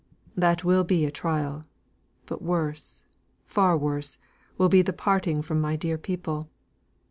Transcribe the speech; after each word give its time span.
That 0.35 0.63
will 0.63 0.83
be 0.83 1.05
a 1.05 1.11
trial. 1.11 1.63
But 2.25 2.41
worse, 2.41 3.05
far 3.45 3.77
worse, 3.77 4.17
will 4.57 4.67
be 4.67 4.81
the 4.81 4.93
parting 4.93 5.43
from 5.43 5.61
my 5.61 5.75
dear 5.75 5.99
people. 5.99 6.49